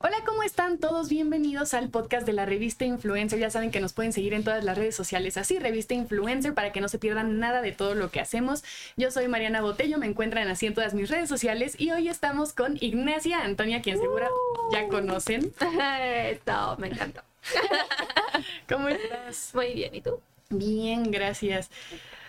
Hola, 0.00 0.18
¿cómo 0.24 0.44
están 0.44 0.78
todos? 0.78 1.08
Bienvenidos 1.08 1.74
al 1.74 1.88
podcast 1.88 2.24
de 2.24 2.32
la 2.32 2.46
revista 2.46 2.84
Influencer. 2.84 3.40
Ya 3.40 3.50
saben 3.50 3.72
que 3.72 3.80
nos 3.80 3.92
pueden 3.92 4.12
seguir 4.12 4.32
en 4.32 4.44
todas 4.44 4.62
las 4.62 4.78
redes 4.78 4.94
sociales 4.94 5.36
así, 5.36 5.58
revista 5.58 5.92
Influencer, 5.92 6.54
para 6.54 6.70
que 6.70 6.80
no 6.80 6.88
se 6.88 7.00
pierdan 7.00 7.40
nada 7.40 7.62
de 7.62 7.72
todo 7.72 7.96
lo 7.96 8.08
que 8.12 8.20
hacemos. 8.20 8.62
Yo 8.96 9.10
soy 9.10 9.26
Mariana 9.26 9.60
Botello, 9.60 9.98
me 9.98 10.06
encuentran 10.06 10.46
así 10.46 10.66
en 10.66 10.74
todas 10.74 10.94
mis 10.94 11.10
redes 11.10 11.28
sociales 11.28 11.74
y 11.80 11.90
hoy 11.90 12.08
estamos 12.08 12.52
con 12.52 12.76
Ignacia 12.80 13.40
Antonia, 13.42 13.82
quien 13.82 13.98
seguro 13.98 14.28
ya 14.70 14.86
conocen. 14.86 15.52
Todo, 16.44 16.76
me 16.76 16.86
encantó. 16.86 17.22
¿Cómo 18.68 18.88
estás? 18.88 19.50
Muy 19.52 19.74
bien, 19.74 19.96
¿y 19.96 20.00
tú? 20.00 20.20
Bien, 20.48 21.10
gracias. 21.10 21.70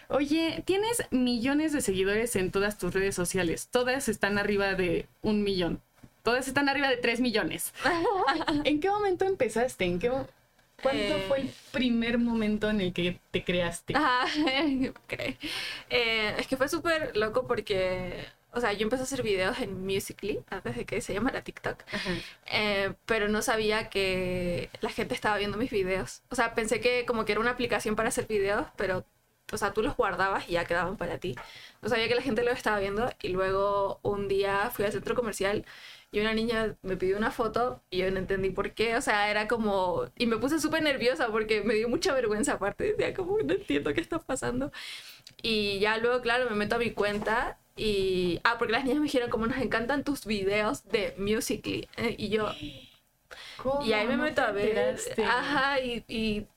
Oye, 0.07 0.63
tienes 0.65 1.03
millones 1.11 1.71
de 1.71 1.81
seguidores 1.81 2.35
en 2.35 2.49
todas 2.49 2.79
tus 2.79 2.95
redes 2.95 3.13
sociales. 3.13 3.67
Todas 3.69 4.09
están 4.09 4.39
arriba 4.39 4.73
de 4.73 5.05
un 5.21 5.43
millón. 5.43 5.83
Todas 6.23 6.47
están 6.47 6.69
arriba 6.69 6.89
de 6.89 6.97
3 6.97 7.19
millones. 7.21 7.73
¿En 8.63 8.79
qué 8.79 8.89
momento 8.89 9.25
empezaste? 9.25 9.85
¿En 9.85 9.99
qué, 9.99 10.11
¿Cuándo 10.81 11.01
Eh. 11.17 11.25
fue 11.27 11.41
el 11.41 11.51
primer 11.71 12.17
momento 12.17 12.69
en 12.69 12.81
el 12.81 12.93
que 12.93 13.19
te 13.31 13.43
creaste? 13.43 13.93
Ah, 13.95 14.25
cree. 15.07 15.37
Eh, 15.89 16.35
es 16.37 16.47
que 16.47 16.55
fue 16.57 16.69
súper 16.69 17.17
loco 17.17 17.45
porque, 17.47 18.25
o 18.53 18.61
sea, 18.61 18.71
yo 18.73 18.83
empecé 18.83 19.01
a 19.01 19.03
hacer 19.03 19.21
videos 19.23 19.59
en 19.59 19.85
Musical.ly 19.85 20.39
antes 20.49 20.75
de 20.77 20.85
que 20.85 21.01
se 21.01 21.13
llamara 21.13 21.41
TikTok, 21.41 21.83
eh, 22.45 22.93
pero 23.05 23.27
no 23.27 23.41
sabía 23.41 23.89
que 23.89 24.69
la 24.81 24.89
gente 24.89 25.15
estaba 25.15 25.37
viendo 25.37 25.57
mis 25.57 25.69
videos. 25.71 26.21
O 26.29 26.35
sea, 26.35 26.55
pensé 26.55 26.79
que 26.79 27.05
como 27.05 27.25
que 27.25 27.33
era 27.33 27.41
una 27.41 27.51
aplicación 27.51 27.95
para 27.97 28.07
hacer 28.09 28.25
videos, 28.27 28.65
pero, 28.77 29.03
o 29.51 29.57
sea, 29.57 29.73
tú 29.73 29.81
los 29.81 29.95
guardabas 29.95 30.47
y 30.49 30.53
ya 30.53 30.65
quedaban 30.65 30.97
para 30.97 31.17
ti. 31.19 31.35
No 31.81 31.89
sabía 31.89 32.07
que 32.07 32.15
la 32.15 32.21
gente 32.21 32.43
lo 32.43 32.51
estaba 32.51 32.79
viendo 32.79 33.09
y 33.21 33.29
luego 33.29 33.99
un 34.03 34.27
día 34.27 34.69
fui 34.71 34.85
al 34.85 34.91
centro 34.91 35.15
comercial 35.15 35.65
y 36.11 36.19
una 36.19 36.33
niña 36.33 36.75
me 36.81 36.97
pidió 36.97 37.17
una 37.17 37.31
foto 37.31 37.81
y 37.91 37.99
yo 37.99 38.11
no 38.11 38.17
entendí 38.17 38.49
por 38.49 38.71
qué, 38.73 38.95
o 38.95 39.01
sea, 39.01 39.29
era 39.29 39.47
como... 39.47 40.05
Y 40.17 40.25
me 40.25 40.37
puse 40.37 40.59
súper 40.59 40.81
nerviosa 40.81 41.27
porque 41.27 41.61
me 41.61 41.75
dio 41.75 41.87
mucha 41.87 42.13
vergüenza 42.13 42.53
aparte, 42.53 42.83
decía 42.97 43.13
como 43.13 43.37
no 43.39 43.53
entiendo 43.53 43.93
qué 43.93 44.01
está 44.01 44.19
pasando. 44.19 44.71
Y 45.41 45.79
ya 45.79 45.97
luego, 45.97 46.21
claro, 46.21 46.49
me 46.49 46.55
meto 46.55 46.75
a 46.75 46.79
mi 46.79 46.91
cuenta 46.91 47.59
y... 47.75 48.39
Ah, 48.43 48.57
porque 48.57 48.73
las 48.73 48.83
niñas 48.83 48.99
me 48.99 49.05
dijeron 49.05 49.29
como 49.29 49.45
nos 49.47 49.57
encantan 49.57 50.03
tus 50.03 50.25
videos 50.25 50.83
de 50.85 51.13
Musical.ly. 51.17 51.87
eh, 51.97 52.15
Y 52.17 52.29
yo... 52.29 52.51
¿Cómo 53.57 53.85
Y 53.85 53.93
ahí 53.93 54.07
me 54.07 54.17
meto 54.17 54.41
a 54.41 54.51
ver. 54.51 54.97
Ajá, 55.27 55.79
y, 55.79 56.03
y, 56.07 56.47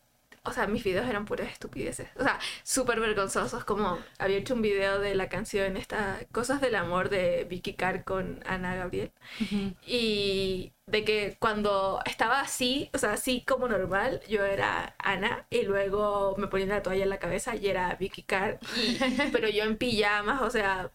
O 0.44 0.52
sea, 0.52 0.66
mis 0.66 0.82
videos 0.82 1.06
eran 1.08 1.24
puras 1.24 1.50
estupideces. 1.52 2.08
O 2.16 2.22
sea, 2.24 2.38
súper 2.64 2.98
vergonzosos. 2.98 3.64
Como 3.64 3.98
había 4.18 4.38
hecho 4.38 4.54
un 4.54 4.62
video 4.62 4.98
de 4.98 5.14
la 5.14 5.28
canción 5.28 5.76
esta 5.76 6.18
Cosas 6.32 6.60
del 6.60 6.74
Amor 6.74 7.10
de 7.10 7.44
Vicky 7.44 7.74
Carr 7.74 8.02
con 8.04 8.40
Ana 8.46 8.74
Gabriel. 8.74 9.12
Ujú. 9.40 9.74
Y 9.86 10.72
de 10.86 11.04
que 11.04 11.36
cuando 11.38 12.00
estaba 12.06 12.40
así, 12.40 12.90
o 12.92 12.98
sea, 12.98 13.12
así 13.12 13.44
como 13.46 13.68
normal, 13.68 14.20
yo 14.28 14.44
era 14.44 14.96
Ana. 14.98 15.46
Y 15.48 15.62
luego 15.62 16.34
me 16.38 16.48
ponía 16.48 16.66
la 16.66 16.82
toalla 16.82 17.04
en 17.04 17.10
la 17.10 17.18
cabeza 17.20 17.54
y 17.54 17.68
era 17.68 17.94
Vicky 17.94 18.22
Carr. 18.24 18.58
y- 18.76 18.98
pero 19.32 19.48
yo 19.48 19.64
en 19.64 19.76
pijamas, 19.76 20.42
o 20.42 20.50
sea. 20.50 20.90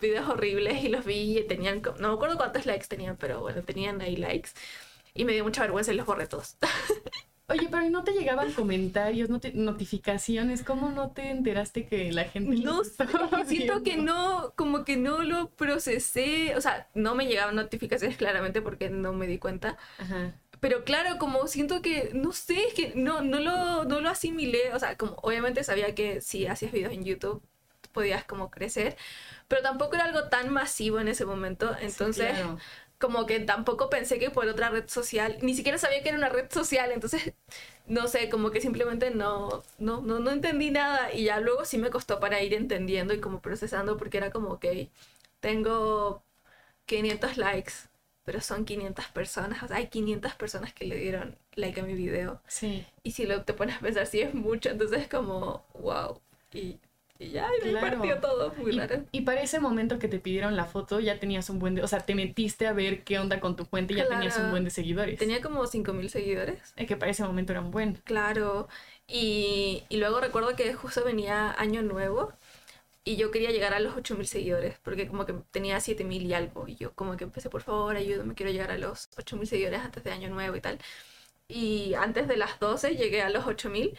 Videos 0.00 0.28
horribles 0.28 0.84
y 0.84 0.88
los 0.90 1.04
vi 1.04 1.38
y 1.38 1.44
tenían, 1.48 1.82
no 1.98 2.08
me 2.10 2.14
acuerdo 2.14 2.36
cuántos 2.36 2.66
likes 2.66 2.86
tenían, 2.86 3.16
pero 3.16 3.40
bueno, 3.40 3.62
tenían 3.64 4.00
ahí 4.00 4.14
likes. 4.16 4.50
Y 5.12 5.24
me 5.24 5.32
dio 5.32 5.42
mucha 5.42 5.62
vergüenza 5.62 5.92
y 5.92 5.96
los 5.96 6.06
borré 6.06 6.28
todos. 6.28 6.56
Oye, 7.50 7.66
pero 7.70 7.84
¿y 7.86 7.88
no 7.90 8.04
te 8.04 8.12
llegaban 8.12 8.52
comentarios, 8.52 9.30
no 9.30 9.40
te- 9.40 9.52
notificaciones? 9.54 10.62
¿Cómo 10.62 10.90
no 10.90 11.12
te 11.12 11.30
enteraste 11.30 11.86
que 11.86 12.12
la 12.12 12.24
gente 12.24 12.56
No 12.62 12.82
estaba 12.82 13.44
siento 13.46 13.82
que 13.82 13.96
no, 13.96 14.52
como 14.54 14.84
que 14.84 14.96
no 14.98 15.22
lo 15.22 15.48
procesé. 15.50 16.54
O 16.56 16.60
sea, 16.60 16.88
no 16.94 17.14
me 17.14 17.26
llegaban 17.26 17.56
notificaciones 17.56 18.16
claramente 18.18 18.60
porque 18.60 18.90
no 18.90 19.14
me 19.14 19.26
di 19.26 19.38
cuenta. 19.38 19.78
Ajá. 19.98 20.34
Pero 20.60 20.84
claro, 20.84 21.18
como 21.18 21.46
siento 21.46 21.80
que, 21.82 22.10
no 22.14 22.32
sé, 22.32 22.64
es 22.66 22.74
que 22.74 22.92
no, 22.96 23.22
no, 23.22 23.38
lo, 23.40 23.84
no 23.84 24.00
lo 24.00 24.10
asimilé. 24.10 24.74
O 24.74 24.78
sea, 24.78 24.96
como 24.96 25.12
obviamente 25.22 25.64
sabía 25.64 25.94
que 25.94 26.20
si 26.20 26.46
hacías 26.46 26.72
videos 26.72 26.92
en 26.92 27.04
YouTube 27.04 27.42
podías 27.92 28.24
como 28.24 28.50
crecer, 28.50 28.96
pero 29.48 29.62
tampoco 29.62 29.94
era 29.96 30.04
algo 30.04 30.28
tan 30.28 30.52
masivo 30.52 31.00
en 31.00 31.08
ese 31.08 31.24
momento. 31.24 31.74
Entonces, 31.80 32.30
claro. 32.30 32.58
Como 32.98 33.26
que 33.26 33.40
tampoco 33.40 33.90
pensé 33.90 34.18
que 34.18 34.30
por 34.30 34.46
otra 34.48 34.70
red 34.70 34.88
social, 34.88 35.38
ni 35.42 35.54
siquiera 35.54 35.78
sabía 35.78 36.02
que 36.02 36.08
era 36.10 36.18
una 36.18 36.28
red 36.28 36.50
social, 36.50 36.90
entonces, 36.92 37.32
no 37.86 38.08
sé, 38.08 38.28
como 38.28 38.50
que 38.50 38.60
simplemente 38.60 39.10
no, 39.10 39.62
no, 39.78 40.00
no, 40.02 40.18
no 40.20 40.30
entendí 40.32 40.70
nada 40.70 41.12
y 41.12 41.24
ya 41.24 41.40
luego 41.40 41.64
sí 41.64 41.78
me 41.78 41.90
costó 41.90 42.20
para 42.20 42.42
ir 42.42 42.54
entendiendo 42.54 43.14
y 43.14 43.20
como 43.20 43.40
procesando 43.40 43.96
porque 43.96 44.18
era 44.18 44.30
como, 44.30 44.50
ok, 44.50 44.66
tengo 45.40 46.22
500 46.86 47.36
likes, 47.36 47.72
pero 48.24 48.40
son 48.40 48.64
500 48.64 49.06
personas, 49.08 49.62
o 49.62 49.68
sea, 49.68 49.76
hay 49.78 49.88
500 49.88 50.34
personas 50.34 50.72
que 50.74 50.86
le 50.86 50.96
dieron 50.96 51.38
like 51.54 51.80
a 51.80 51.84
mi 51.84 51.94
video 51.94 52.42
Sí. 52.48 52.86
y 53.02 53.12
si 53.12 53.26
lo 53.26 53.42
te 53.44 53.54
pones 53.54 53.76
a 53.76 53.80
pensar, 53.80 54.06
sí 54.06 54.20
es 54.20 54.34
mucho, 54.34 54.70
entonces 54.70 55.02
es 55.02 55.08
como, 55.08 55.64
wow, 55.74 56.20
y, 56.52 56.78
y 57.18 57.30
ya, 57.30 57.48
y 57.60 57.64
me 57.64 57.70
Claro. 57.70 57.98
partió 57.98 58.20
todo 58.20 58.54
muy 58.54 58.72
Y, 58.72 58.78
raro. 58.78 59.04
y 59.10 59.20
para 59.22 59.40
ese 59.42 59.58
momento 59.60 59.98
que 59.98 60.08
te 60.08 60.20
pidieron 60.20 60.56
la 60.56 60.64
foto, 60.66 61.00
ya 61.00 61.18
tenías 61.18 61.50
un 61.50 61.58
buen 61.58 61.74
de... 61.74 61.82
O 61.82 61.88
sea, 61.88 62.00
te 62.00 62.14
metiste 62.14 62.66
a 62.66 62.72
ver 62.72 63.02
qué 63.04 63.18
onda 63.18 63.40
con 63.40 63.56
tu 63.56 63.66
cuenta 63.66 63.92
y 63.92 63.96
ya 63.96 64.08
tenías 64.08 64.38
un 64.38 64.50
buen 64.50 64.64
de 64.64 64.70
seguidores. 64.70 65.18
Tenía 65.18 65.40
como 65.40 65.66
5.000 65.66 66.08
seguidores. 66.10 66.60
Es 66.76 66.86
que 66.86 66.96
para 66.96 67.10
ese 67.10 67.24
momento 67.24 67.52
era 67.52 67.60
un 67.60 67.70
buen. 67.72 67.94
Claro, 68.04 68.68
y, 69.06 69.82
y 69.88 69.96
luego 69.96 70.20
recuerdo 70.20 70.54
que 70.54 70.72
justo 70.74 71.04
venía 71.04 71.52
Año 71.58 71.82
Nuevo 71.82 72.32
y 73.04 73.16
yo 73.16 73.30
quería 73.30 73.50
llegar 73.50 73.74
a 73.74 73.80
los 73.80 73.96
8.000 73.96 74.26
seguidores 74.26 74.78
porque 74.82 75.08
como 75.08 75.26
que 75.26 75.34
tenía 75.50 75.80
7.000 75.80 76.22
y 76.22 76.34
algo 76.34 76.68
y 76.68 76.76
yo 76.76 76.94
como 76.94 77.16
que 77.16 77.24
empecé, 77.24 77.50
por 77.50 77.62
favor, 77.62 77.96
ayúdame, 77.96 78.34
quiero 78.34 78.52
llegar 78.52 78.70
a 78.70 78.78
los 78.78 79.08
8.000 79.16 79.46
seguidores 79.48 79.80
antes 79.80 80.04
de 80.04 80.12
Año 80.12 80.28
Nuevo 80.30 80.56
y 80.56 80.60
tal. 80.60 80.78
Y 81.48 81.94
antes 81.94 82.28
de 82.28 82.36
las 82.36 82.60
12 82.60 82.96
llegué 82.96 83.22
a 83.22 83.30
los 83.30 83.46
8.000 83.46 83.98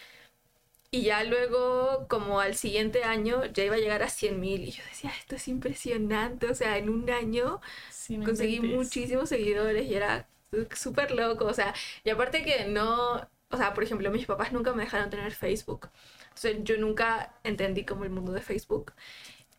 y 0.92 1.04
ya 1.04 1.24
luego 1.24 2.08
como 2.10 2.40
al 2.42 2.56
siguiente 2.56 3.04
año 3.04 3.46
ya 3.48 3.64
iba 3.66 3.76
a 3.76 3.80
llegar 3.80 4.04
a 4.04 4.10
100.000 4.10 4.62
y 4.64 4.72
yo 4.72 4.84
decía, 4.90 5.12
esto 5.20 5.36
es 5.36 5.48
impresionante, 5.48 6.48
o 6.48 6.56
sea, 6.56 6.78
en 6.78 6.90
un 6.90 7.10
año 7.10 7.62
Sí, 7.88 8.16
conseguí 8.24 8.60
inventes. 8.60 8.62
muchísimos 8.62 9.30
seguidores 9.30 9.86
y 9.90 9.96
era 9.96 10.30
súper 10.76 11.12
loco, 11.12 11.46
o 11.46 11.54
sea, 11.54 11.74
y 12.04 12.10
aparte 12.10 12.44
que 12.44 12.66
no, 12.68 13.16
o 13.50 13.58
sea, 13.58 13.74
por 13.74 13.84
ejemplo, 13.84 14.12
mis 14.12 14.26
papás 14.26 14.52
nunca 14.54 14.74
me 14.74 14.84
dejaron 14.84 15.10
tener 15.10 15.32
Facebook, 15.34 15.90
entonces 16.30 16.58
yo 16.64 16.78
nunca 16.78 17.40
entendí 17.44 17.86
como 17.86 18.04
el 18.04 18.10
mundo 18.12 18.32
de 18.34 18.42
Facebook, 18.42 18.94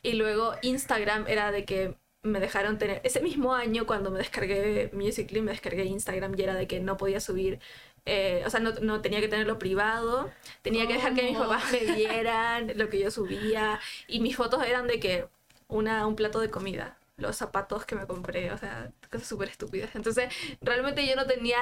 y 0.03 0.15
luego 0.15 0.55
Instagram 0.63 1.27
era 1.29 1.53
de 1.53 1.65
que 1.65 1.97
me 2.23 2.41
dejaron 2.41 2.79
tener, 2.79 3.01
ese 3.05 3.21
mismo 3.23 3.55
año 3.55 3.87
cuando 3.87 4.11
me 4.11 4.19
descargué 4.19 4.91
Musical.ly, 4.93 5.43
me 5.43 5.53
descargué 5.53 5.85
Instagram 5.85 6.35
y 6.39 6.43
era 6.43 6.55
de 6.55 6.67
que 6.67 6.81
no 6.81 6.97
podía 6.99 7.21
subir, 7.21 7.61
eh, 8.07 8.43
o 8.47 8.51
sea, 8.51 8.61
no, 8.61 8.73
no 8.81 9.01
tenía 9.01 9.21
que 9.21 9.29
tenerlo 9.29 9.59
privado, 9.59 10.31
tenía 10.63 10.87
que 10.87 10.95
dejar 10.95 11.15
que 11.15 11.23
mis 11.23 11.39
papás 11.39 11.65
me 11.73 11.95
vieran 11.95 12.73
lo 12.77 12.89
que 12.89 12.99
yo 13.01 13.11
subía, 13.11 13.81
y 14.09 14.21
mis 14.21 14.37
fotos 14.37 14.65
eran 14.65 14.87
de 14.87 15.01
que 15.01 15.27
una, 15.69 16.07
un 16.07 16.17
plato 16.17 16.41
de 16.41 16.51
comida, 16.51 16.99
los 17.21 17.37
zapatos 17.37 17.85
que 17.85 17.95
me 17.95 18.07
compré, 18.07 18.51
o 18.53 18.59
sea, 18.59 18.91
cosas 19.11 19.29
súper 19.29 19.49
estúpidas. 19.49 19.95
Entonces, 19.95 20.33
realmente 20.61 21.07
yo 21.07 21.17
no 21.17 21.27
tenía 21.27 21.59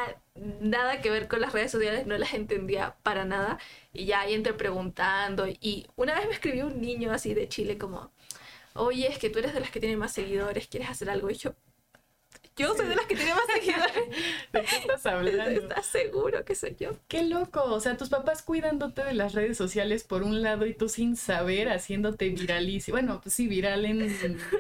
nada 0.61 1.01
que 1.01 1.11
ver 1.11 1.29
con 1.29 1.41
las 1.41 1.53
redes 1.53 1.71
sociales, 1.71 2.07
no 2.07 2.17
las 2.17 2.33
entendía 2.35 2.97
para 3.03 3.25
nada. 3.25 3.59
Y 3.93 4.07
ya 4.07 4.21
ahí 4.21 4.35
entré 4.35 4.55
preguntando. 4.55 5.47
Y 5.49 5.87
una 5.97 6.15
vez 6.15 6.27
me 6.27 6.35
escribió 6.35 6.67
un 6.67 6.81
niño 6.81 7.13
así 7.13 7.35
de 7.35 7.49
Chile 7.49 7.77
como, 7.79 8.13
oye, 8.75 9.09
es 9.09 9.19
que 9.19 9.31
tú 9.31 9.41
eres 9.41 9.55
de 9.55 9.61
las 9.61 9.71
que 9.71 9.81
tienen 9.81 9.99
más 9.99 10.13
seguidores, 10.13 10.69
¿quieres 10.69 10.91
hacer 10.91 11.11
algo? 11.11 11.31
Y 11.31 11.35
yo, 11.35 11.55
yo 12.57 12.75
soy 12.75 12.88
seguidores. 13.61 13.95
¿De 14.53 14.63
qué 14.63 14.77
estás 14.77 15.07
hablando? 15.07 15.43
¿Estás 15.51 15.87
seguro 15.87 16.45
que 16.45 16.55
soy 16.55 16.77
yo? 16.79 16.93
Qué 17.09 17.25
loco, 17.25 17.65
o 17.65 17.81
sea, 17.81 17.97
tus 17.97 18.09
papás 18.09 18.43
cuidándote 18.43 19.05
de 19.05 19.15
las 19.15 19.35
redes 19.35 19.57
sociales 19.57 20.05
por 20.05 20.23
un 20.23 20.43
lado 20.43 20.67
y 20.67 20.75
tú 20.75 20.89
sin 20.89 21.17
saber 21.17 21.69
haciéndote 21.69 22.29
viralísimo. 22.31 22.95
Bueno, 22.97 23.21
pues 23.23 23.35
sí, 23.35 23.49
viral 23.49 23.85
en, 23.85 24.01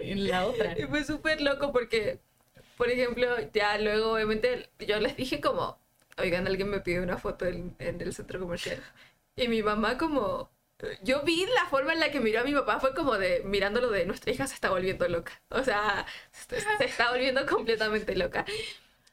en 0.03 0.28
la 0.28 0.47
otra. 0.47 0.78
Y 0.78 0.84
fue 0.84 1.04
súper 1.04 1.41
loco 1.41 1.72
porque, 1.72 2.19
por 2.76 2.91
ejemplo, 2.91 3.26
ya 3.53 3.78
luego 3.78 4.12
obviamente 4.12 4.70
yo 4.86 5.00
les 5.00 5.16
dije 5.16 5.41
como, 5.41 5.78
oigan, 6.18 6.47
alguien 6.47 6.68
me 6.68 6.80
pidió 6.80 7.03
una 7.03 7.18
foto 7.18 7.47
en, 7.47 7.74
en 7.78 8.00
el 8.00 8.12
centro 8.12 8.41
comercial. 8.41 8.83
Y 9.36 9.48
mi 9.48 9.62
mamá 9.62 9.98
como, 9.98 10.50
yo 11.03 11.22
vi 11.22 11.47
la 11.47 11.66
forma 11.66 11.92
en 11.92 12.00
la 12.00 12.10
que 12.10 12.21
miró 12.21 12.41
a 12.41 12.45
mi 12.45 12.53
papá, 12.53 12.80
fue 12.80 12.95
como 12.95 13.16
de 13.18 13.42
mirándolo 13.45 13.91
de 13.91 14.06
nuestra 14.06 14.33
hija 14.33 14.47
se 14.47 14.54
está 14.54 14.71
volviendo 14.71 15.09
loca. 15.09 15.33
O 15.50 15.62
sea, 15.62 16.06
se, 16.33 16.60
se 16.60 16.84
está 16.84 17.10
volviendo 17.10 17.47
completamente 17.47 18.15
loca. 18.16 18.45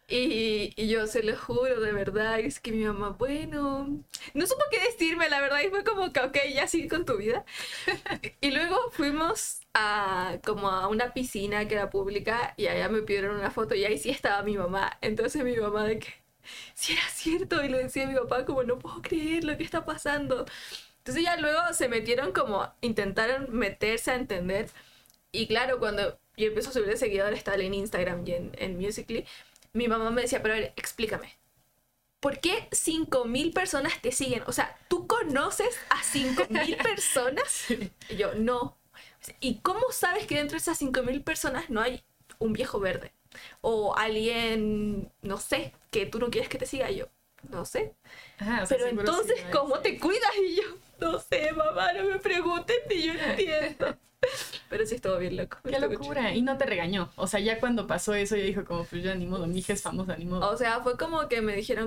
Y, 0.07 0.74
y 0.75 0.88
yo 0.88 1.07
se 1.07 1.24
lo 1.24 1.36
juro, 1.36 1.80
de 1.81 1.92
verdad, 1.92 2.40
es 2.40 2.60
que 2.60 2.72
mi 2.72 2.84
mamá, 2.86 3.10
bueno, 3.10 4.04
no 4.36 4.46
supo 4.48 4.62
qué 4.69 4.80
decirme, 4.80 5.30
la 5.30 5.42
verdad, 5.42 5.62
y 5.66 5.69
fue 5.69 5.84
como 5.84 6.13
que, 6.13 6.19
ok, 6.19 6.38
ya 6.54 6.68
sigue 6.68 6.88
con 6.90 7.06
tu 7.06 7.18
vida. 7.18 7.44
Y 8.42 8.52
luego 8.52 8.92
fuimos 8.92 9.62
a 9.74 10.38
como 10.46 10.69
a 10.69 10.88
una 10.88 11.13
piscina 11.13 11.68
que 11.68 11.75
era 11.75 11.90
pública 11.90 12.54
y 12.57 12.68
allá 12.68 12.88
me 12.90 13.02
pidieron 13.02 13.36
una 13.38 13.52
foto 13.52 13.75
y 13.75 13.86
ahí 13.86 13.98
sí 13.98 14.10
estaba 14.12 14.44
mi 14.44 14.57
mamá. 14.57 14.98
Entonces 15.02 15.44
mi 15.44 15.56
mamá 15.57 15.86
de 15.86 16.00
que, 16.00 16.13
si 16.75 16.94
era 16.94 17.08
cierto, 17.10 17.63
y 17.63 17.69
le 17.69 17.80
decía 17.84 18.04
a 18.06 18.08
mi 18.08 18.16
papá 18.16 18.46
como, 18.46 18.63
no 18.63 18.80
puedo 18.80 19.01
creer 19.01 19.44
lo 19.44 19.58
que 19.58 19.63
está 19.63 19.86
pasando. 19.86 20.46
Entonces 21.00 21.24
ya 21.24 21.38
luego 21.38 21.60
se 21.74 21.88
metieron 21.90 22.31
como, 22.34 22.72
intentaron 22.81 23.48
meterse 23.51 24.12
a 24.12 24.16
entender. 24.16 24.69
Y 25.31 25.48
claro, 25.48 25.80
cuando 25.80 26.19
yo 26.38 26.48
empecé 26.48 26.69
a 26.69 26.72
subir 26.74 26.88
de 26.88 26.98
seguidores 26.98 27.44
tal 27.44 27.62
en 27.62 27.74
Instagram 27.74 28.24
y 28.28 28.31
en, 28.34 28.51
en 28.58 28.78
Musical.ly, 28.80 29.25
mi 29.75 29.88
mamá 29.89 30.12
me 30.12 30.24
decía, 30.24 30.42
pero 30.44 30.56
a 30.56 30.57
ver, 30.60 30.74
explícame. 30.77 31.38
¿Por 32.19 32.39
qué 32.39 32.68
5.000 32.72 33.54
personas 33.54 34.01
te 34.01 34.12
siguen? 34.12 34.44
O 34.48 34.51
sea, 34.51 34.77
¿tú 34.89 35.07
conoces 35.07 35.77
a 35.89 36.04
5.000 36.04 36.77
personas? 36.83 37.66
Y 38.10 38.16
yo, 38.18 38.33
no. 38.36 38.77
¿Y 39.39 39.60
cómo 39.60 39.92
sabes 39.92 40.27
que 40.27 40.36
dentro 40.36 40.54
de 40.56 40.60
esas 40.62 40.77
5.000 40.81 41.24
personas 41.24 41.69
no 41.69 41.81
hay 41.81 42.04
un 42.39 42.54
viejo 42.54 42.80
verde? 42.80 43.13
O 43.62 43.95
alguien, 43.98 45.12
no 45.22 45.38
sé, 45.39 45.74
que 45.92 46.06
tú 46.07 46.19
no 46.19 46.30
quieres 46.31 46.50
que 46.50 46.57
te 46.57 46.66
siga. 46.66 46.89
Y 46.92 46.98
yo, 46.98 47.07
no 47.50 47.66
sé. 47.66 47.95
O 48.42 48.45
sea, 48.45 48.66
Pero 48.69 48.88
entonces, 48.88 49.38
sí. 49.39 49.45
¿cómo 49.51 49.75
Sí. 49.77 49.81
te 49.83 50.00
cuidas? 50.00 50.31
Y 50.38 50.56
yo, 50.56 50.63
no 51.00 51.19
sé, 51.19 51.51
mamá, 51.54 51.94
no 51.94 52.06
me 52.06 52.19
pregunten 52.19 52.77
ni 52.89 53.04
yo 53.04 53.13
entiendo. 53.13 53.98
Pero 54.75 54.88
sí 54.88 54.95
estuvo 54.95 55.18
bien 55.18 55.38
loco. 55.38 55.57
Qué 55.63 55.80
locura. 55.80 56.33
Y 56.33 56.42
no 56.42 56.57
te 56.57 56.66
regañó. 56.66 57.10
O 57.16 57.27
sea, 57.27 57.39
ya 57.39 57.62
cuando 57.62 57.88
pasó 57.88 58.13
eso, 58.13 58.36
ya 58.36 58.44
dijo 58.44 58.66
como, 58.66 58.83
pues 58.83 59.01
ya 59.01 59.16
ni 59.16 59.25
modo, 59.25 59.48
mi 59.48 59.60
hija 59.60 59.72
es 59.72 59.81
famosa, 59.81 60.18
ni 60.18 60.25
modo. 60.25 60.51
O 60.51 60.57
sea, 60.57 60.81
fue 60.81 60.98
como 60.98 61.30
que 61.30 61.42
me 61.42 61.56
dijeron 61.56 61.83